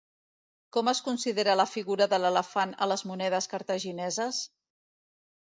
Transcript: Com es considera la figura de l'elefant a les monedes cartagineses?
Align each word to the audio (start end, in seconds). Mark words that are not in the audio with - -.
Com 0.77 0.87
es 0.91 1.01
considera 1.07 1.55
la 1.61 1.65
figura 1.73 2.07
de 2.15 2.19
l'elefant 2.23 2.73
a 2.87 2.89
les 2.93 3.05
monedes 3.11 3.51
cartagineses? 3.53 4.43